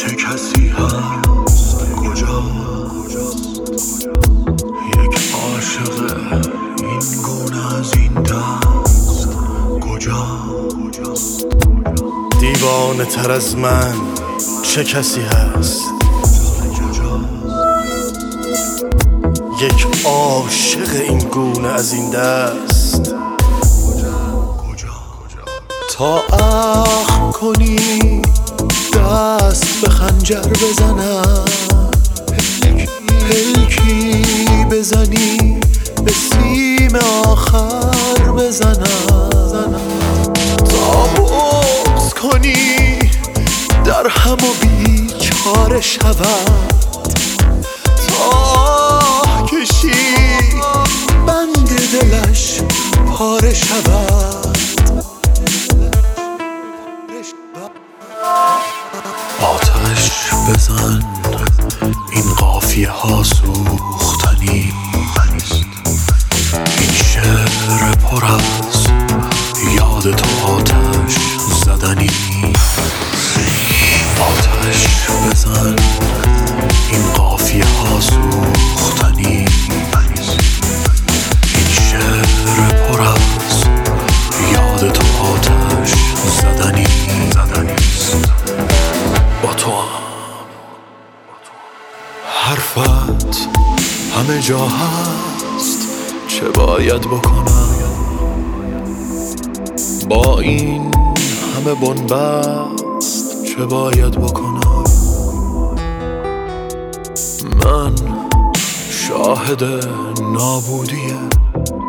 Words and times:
چه 0.00 0.14
کسی 0.14 0.68
هست؟ 0.68 1.84
کجا 1.96 2.42
یک 4.88 5.20
عاشق 5.34 6.02
این 6.82 7.22
گونه 7.22 7.74
از 7.78 7.94
این 7.96 8.14
دست 8.22 9.28
کجا 9.80 10.26
دیوانه 12.40 13.04
تر 13.04 13.30
از 13.30 13.56
من 13.56 13.94
چه 14.62 14.84
کسی 14.84 15.20
هست؟ 15.20 15.82
یک 19.60 19.86
عاشق 20.04 20.94
این 21.08 21.18
گونه 21.18 21.68
از 21.68 21.92
این 21.92 22.10
دست 22.10 23.14
کجا؟ 24.66 24.94
تا 25.96 26.22
اخ 26.32 27.32
کنی 27.32 28.22
دست 28.94 29.80
به 29.82 29.88
خنجر 29.90 30.40
بزنم. 30.40 31.44
پلکی 33.30 34.24
بزنی 34.70 35.60
به 36.04 36.12
سیم 36.12 36.96
آخر 37.24 38.32
بزنم. 38.38 39.80
تا 40.70 41.06
بغز 41.16 42.14
کنی 42.14 42.98
در 43.84 44.08
هم 44.08 44.32
و 44.32 44.52
بیچاره 44.60 45.80
شود 45.80 46.79
بزن 60.70 61.02
این 62.12 62.34
قافیه 62.34 62.90
ها 62.90 63.22
سوختنی 63.22 64.72
این 66.78 66.92
شعر 66.92 67.94
پر 67.94 68.24
از 68.24 68.86
یاد 69.76 70.16
تو 70.16 70.46
آتش 70.46 71.18
زدنی. 71.64 72.10
آتش 74.20 74.86
بزن. 75.26 75.76
این 76.92 77.12
قافیه 77.12 77.64
ها 77.64 78.00
سوختنی 78.00 79.39
حرفت 92.50 93.48
همه 94.14 94.40
جا 94.40 94.58
هست. 94.58 95.88
چه 96.28 96.48
باید 96.48 97.00
بکنم؟ 97.00 97.70
با 100.08 100.40
این 100.40 100.90
همه 101.56 101.74
بنبست 101.74 103.44
چه 103.44 103.66
باید 103.66 104.10
بکنم؟ 104.10 104.84
من 107.64 107.94
شاهد 108.90 109.64
نابودی 110.22 111.14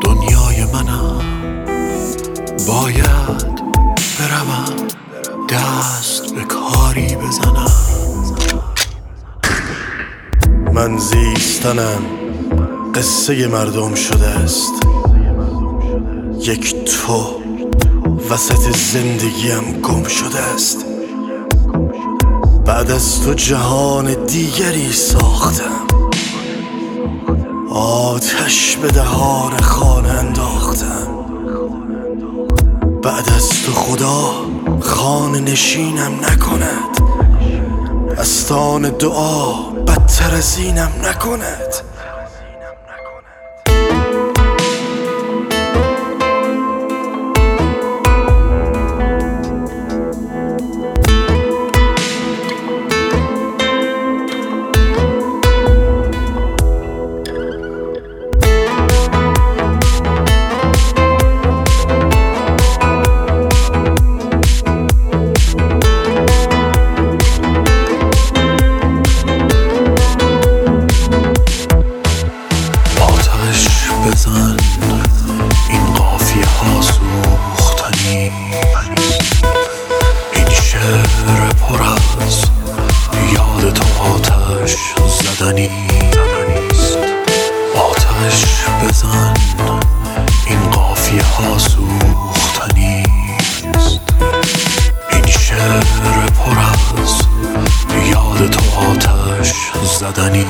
دنیای 0.00 0.64
منم. 0.72 1.20
باید 2.68 3.60
بروم 4.18 4.86
دست 5.48 6.34
به 6.34 6.42
کاری 6.44 7.16
بزنم. 7.16 7.73
من 10.74 10.98
زیستنم. 10.98 12.02
قصه 12.94 13.46
مردم 13.46 13.94
شده 13.94 14.26
است. 14.26 14.72
یک 16.40 16.84
تو 16.84 17.40
وسط 18.30 18.76
زندگیم 18.76 19.80
گم 19.82 20.04
شده 20.04 20.38
است. 20.38 20.84
بعد 22.66 22.90
از 22.90 23.20
تو 23.20 23.32
جهان 23.34 24.24
دیگری 24.26 24.92
ساختم. 24.92 25.86
آتش 27.70 28.76
به 28.76 28.88
دهان 28.88 29.56
خانه 29.60 30.08
انداختم. 30.08 31.08
بعد 33.02 33.28
از 33.36 33.48
تو 33.48 33.72
خدا 33.72 34.32
خانه 34.80 35.40
نشینم 35.40 36.12
نکند. 36.12 37.00
استان 38.18 38.82
دعا 38.82 39.73
بدتر 39.94 40.34
از 40.34 40.58
اینم 40.58 40.92
نکند. 41.02 41.93
شعر 81.04 81.52
پر 81.52 81.82
از 81.82 82.44
یاد 83.32 83.72
تو 83.72 83.84
آتش 84.02 84.76
زدنی 85.22 85.70
آتش 87.74 88.44
بزن 88.82 89.34
این 90.46 90.70
قافیه 90.70 91.22
ها 91.22 91.58
سوختنی 91.58 93.02
این 95.12 95.26
شعر 95.26 96.26
پر 96.26 96.58
از 96.58 97.12
یاد 98.10 98.50
تو 98.50 98.60
آتش 98.90 99.52
زدنی 100.00 100.46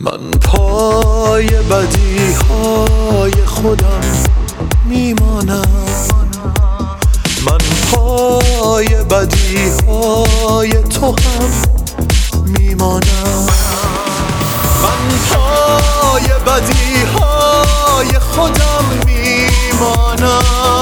من 0.00 0.30
پای 0.30 1.46
بدی 1.46 2.32
های 2.32 3.46
خودم 3.46 4.00
میمانم. 4.84 5.86
من 7.46 7.58
پای 7.92 8.45
بدی 9.10 9.70
های 9.88 10.70
تو 10.70 11.06
هم 11.06 11.50
میمانم. 12.46 13.46
من 14.82 15.18
پای 15.30 16.22
بدی 16.46 17.04
های 17.18 18.18
خودم 18.18 18.84
میمانم. 19.06 20.75